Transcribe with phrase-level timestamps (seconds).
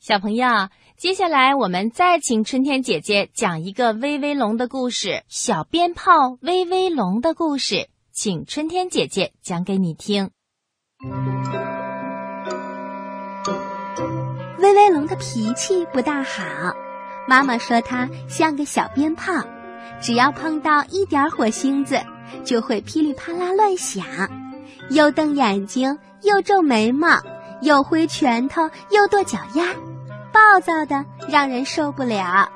[0.00, 0.46] 小朋友，
[0.96, 10.30] 接下来我们再请春天姐姐讲一个威威龙的故事——小鞭炮威威龙的故事，请春天姐姐讲给你听。
[14.58, 16.44] 威威龙的脾气不大好，
[17.26, 19.32] 妈妈说它像个小鞭炮，
[20.00, 22.00] 只要碰到一点火星子，
[22.44, 24.06] 就会噼里啪啦乱响，
[24.90, 27.20] 又瞪眼睛，又皱眉毛，
[27.62, 29.74] 又挥拳头，又跺脚丫，
[30.38, 32.48] 暴躁的让人受不了。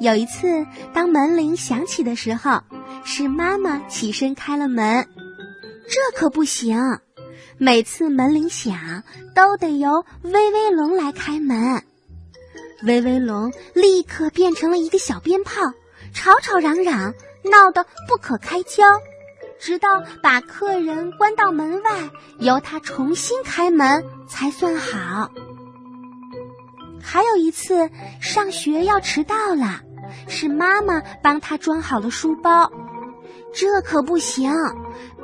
[0.00, 2.60] 有一次，当门铃响起的时候，
[3.04, 5.06] 是妈妈起身开了门，
[5.88, 6.76] 这可不行。
[7.56, 11.84] 每次门铃响，都得由威威龙来开门。
[12.82, 15.72] 威威龙立刻变成了一个小鞭炮，
[16.12, 18.82] 吵吵嚷嚷，闹得不可开交，
[19.60, 22.10] 直到把客人关到门外，
[22.40, 25.30] 由他重新开门才算好。
[27.02, 29.80] 还有一次上学要迟到了，
[30.28, 32.70] 是妈妈帮他装好了书包，
[33.52, 34.52] 这可不行。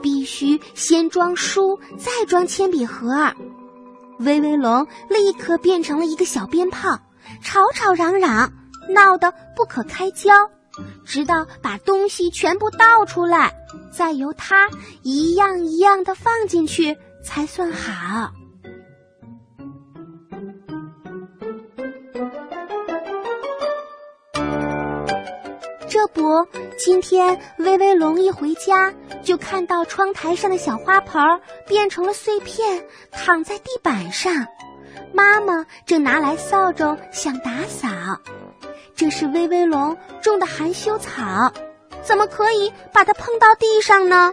[0.01, 3.33] 必须先装书，再装铅笔盒。
[4.21, 7.01] 威威龙立刻变成了一个小鞭炮，
[7.43, 8.53] 吵吵嚷嚷，
[8.91, 10.33] 闹得不可开交，
[11.05, 13.53] 直到把东西全部倒出来，
[13.93, 14.69] 再由它
[15.03, 18.31] 一样一样的放进去才算好。
[25.99, 26.47] 这不，
[26.77, 28.95] 今天威威龙一回家。
[29.25, 31.21] 就看到窗台上的小花盆
[31.67, 34.47] 变成了碎片，躺在地板上。
[35.13, 37.89] 妈妈正拿来扫帚想打扫。
[38.95, 41.53] 这是威威龙种的含羞草，
[42.05, 44.31] 怎么可以把它碰到地上呢？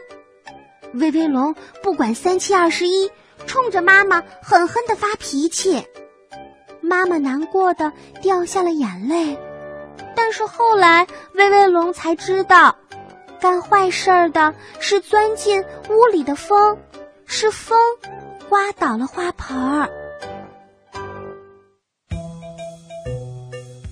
[0.94, 3.10] 威威龙不管三七二十一，
[3.48, 5.84] 冲着妈妈狠狠地发脾气。
[6.80, 9.36] 妈妈难过的掉下了眼泪。
[10.16, 12.76] 但是后来，威威龙才知道。
[13.40, 16.78] 干坏事儿的是钻进屋里的风，
[17.26, 17.78] 是风
[18.50, 19.90] 刮倒了花盆儿。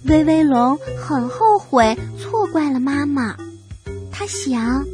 [0.05, 3.35] 威威龙很后悔错怪了妈妈，
[4.11, 4.85] 他想，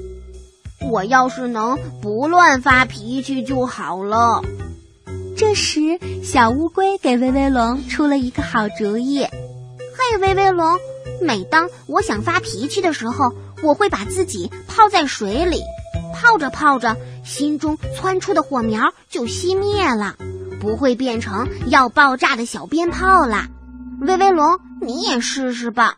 [0.91, 4.41] 我要是能不乱发脾气就好了。
[5.37, 5.79] 这时，
[6.21, 9.23] 小乌龟给威威龙出了一个好主意
[9.95, 10.77] ：“嘿，威威龙，
[11.21, 15.61] 每当我想发脾气的时候。”我会把自己泡在水里，
[16.15, 20.15] 泡着泡着，心中窜出的火苗就熄灭了，
[20.61, 23.49] 不会变成要爆炸的小鞭炮啦。
[23.99, 25.97] 威威龙，你也试试吧。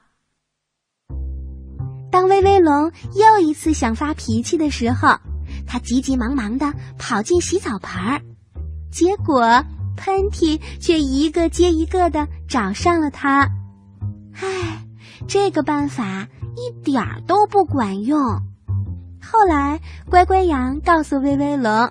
[2.11, 5.19] 当威威龙又一次想发脾气的时候，
[5.67, 8.21] 他急急忙忙的跑进洗澡盆儿，
[8.91, 9.63] 结果
[9.97, 13.47] 喷嚏却一个接一个的找上了他。
[14.33, 14.70] 唉，
[15.27, 16.27] 这个办法。
[16.53, 18.19] 一点儿都不管用。
[19.23, 21.89] 后来，乖乖羊告诉威威龙：“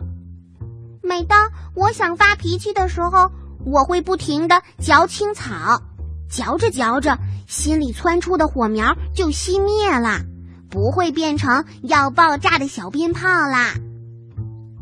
[1.02, 3.32] 每当我想发脾气的时候，
[3.64, 5.80] 我会不停的嚼青草，
[6.28, 10.20] 嚼着嚼着，心里窜出的火苗就熄灭了，
[10.68, 13.72] 不会变成要爆炸的小鞭炮啦。”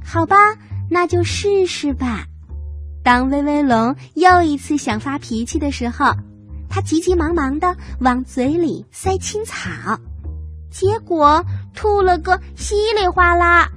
[0.05, 0.37] 好吧，
[0.91, 2.25] 那就试试吧。
[3.05, 6.17] 当威威龙又一次想发脾气的时候。
[6.69, 9.99] 他急急忙忙的往嘴里塞青草，
[10.71, 13.71] 结果吐了个稀里哗啦。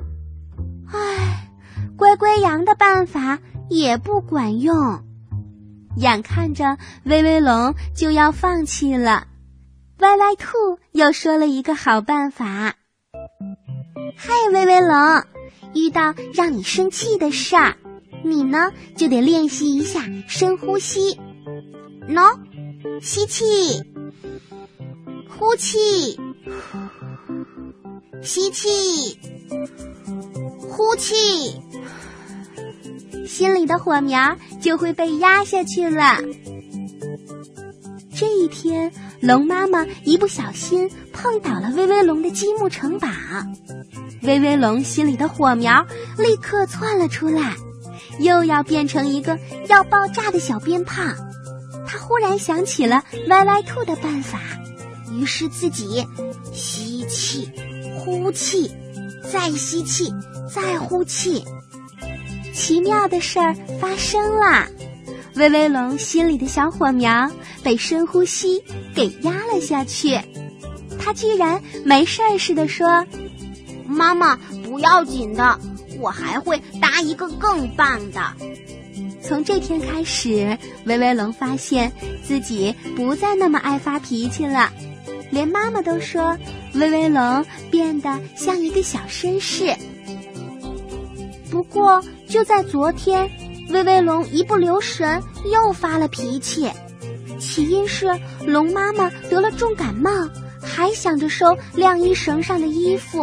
[0.91, 1.49] 唉，
[1.97, 5.03] 乖乖羊的办法也不管用。
[5.95, 9.27] 眼看着威威龙就要放弃了，
[9.99, 10.47] 歪歪兔
[10.91, 12.75] 又说了一个好办法。
[14.15, 15.23] 嗨，威威龙，
[15.73, 17.75] 遇到让你生气的事儿，
[18.23, 21.17] 你呢就得练习一下深呼吸。
[22.07, 22.37] 喏。
[23.01, 23.43] 吸气，
[25.27, 26.19] 呼气，
[28.21, 29.17] 吸气，
[30.69, 31.59] 呼气，
[33.27, 36.19] 心里的火苗就会被压下去了。
[38.15, 43.07] 这一天，龙妈妈一不小心碰倒了威威龙的积木城堡，
[44.21, 45.87] 威威龙心里的火苗
[46.19, 47.55] 立刻窜了出来，
[48.19, 51.01] 又要变成一个要爆炸的小鞭炮。
[52.11, 54.41] 忽然想起了歪歪兔的办法，
[55.13, 56.05] 于是自己
[56.51, 57.49] 吸气、
[57.97, 58.69] 呼气，
[59.31, 60.13] 再吸气、
[60.53, 61.45] 再呼气。
[62.53, 64.67] 奇妙的事儿发生了，
[65.35, 67.31] 威威龙心里的小火苗
[67.63, 68.61] 被深呼吸
[68.93, 70.19] 给压了下去。
[70.99, 73.07] 他居然没事儿似的说
[73.87, 75.57] ：“妈妈，不要紧的，
[76.01, 78.21] 我还会搭一个更棒的。”
[79.23, 81.91] 从这天开始，威威龙发现
[82.23, 84.71] 自己不再那么爱发脾气了，
[85.29, 86.37] 连妈妈都说
[86.73, 89.73] 威威龙变得像一个小绅士。
[91.49, 93.29] 不过，就在昨天，
[93.69, 95.21] 威威龙一不留神
[95.51, 96.69] 又发了脾气，
[97.39, 98.07] 起因是
[98.45, 100.09] 龙妈妈得了重感冒，
[100.61, 103.21] 还想着收晾衣绳上的衣服。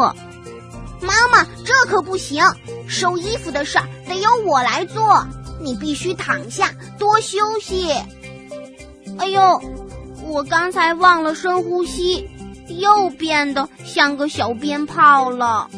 [1.01, 2.45] 妈妈，这可不行，
[2.87, 5.27] 收衣服的事儿得由我来做。
[5.61, 7.91] 你必须躺下多休息。
[9.19, 9.61] 哎呦，
[10.27, 12.29] 我刚才忘了深呼吸，
[12.69, 15.69] 又变得像个小鞭炮了。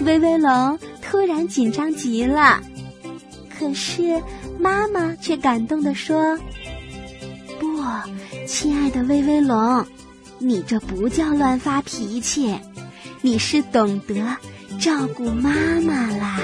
[0.00, 2.60] 威威龙突然紧张极了，
[3.58, 4.22] 可是
[4.58, 6.38] 妈妈却感动地说
[7.60, 7.66] ：“不，
[8.46, 9.86] 亲爱的威威龙，
[10.38, 12.58] 你这不叫乱发脾气，
[13.20, 14.14] 你是懂得
[14.78, 15.50] 照顾妈
[15.82, 16.40] 妈啦。”